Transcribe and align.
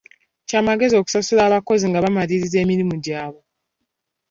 Kya 0.47 0.59
magezi 0.67 0.95
okusasula 0.97 1.41
abakozi 1.45 1.85
nga 1.87 2.03
bamalirizza 2.03 2.57
emirimu 2.63 2.95
gyabwe. 3.05 3.43